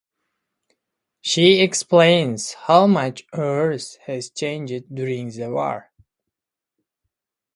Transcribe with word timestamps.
She 1.21 1.61
explains 1.61 2.53
how 2.53 2.87
much 2.87 3.23
Earth 3.33 3.97
has 4.07 4.31
changed 4.31 4.85
during 4.91 5.29
the 5.29 5.51
war. 5.51 5.91